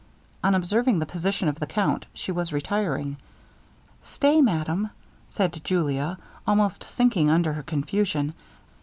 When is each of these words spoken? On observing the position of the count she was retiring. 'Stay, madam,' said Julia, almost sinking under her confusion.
On 0.43 0.55
observing 0.55 0.97
the 0.97 1.05
position 1.05 1.47
of 1.47 1.59
the 1.59 1.67
count 1.67 2.07
she 2.11 2.31
was 2.31 2.51
retiring. 2.51 3.17
'Stay, 4.01 4.41
madam,' 4.41 4.89
said 5.27 5.61
Julia, 5.63 6.17
almost 6.47 6.83
sinking 6.83 7.29
under 7.29 7.53
her 7.53 7.61
confusion. 7.61 8.33